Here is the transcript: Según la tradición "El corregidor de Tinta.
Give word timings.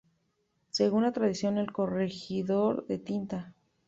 Según 0.71 1.03
la 1.03 1.11
tradición 1.11 1.59
"El 1.59 1.71
corregidor 1.71 2.87
de 2.87 2.97
Tinta. 2.97 3.53